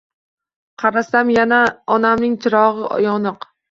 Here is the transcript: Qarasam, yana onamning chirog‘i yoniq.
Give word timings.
Qarasam, 0.85 1.31
yana 1.37 1.61
onamning 2.01 2.37
chirog‘i 2.43 3.09
yoniq. 3.11 3.53